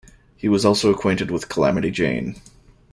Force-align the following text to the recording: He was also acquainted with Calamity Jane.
He 0.35 0.49
was 0.49 0.65
also 0.65 0.91
acquainted 0.91 1.29
with 1.29 1.47
Calamity 1.47 1.91
Jane. 1.91 2.41